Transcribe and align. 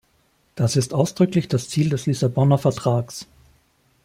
Das 0.55 0.77
ist 0.77 0.95
ausdrücklich 0.95 1.47
das 1.47 1.69
Ziel 1.69 1.89
des 1.91 2.07
Lissabonner 2.07 2.57
Vertrags! 2.57 3.27